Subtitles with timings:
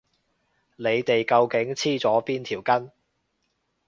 [0.77, 2.89] 你哋究竟黐咗邊條筋？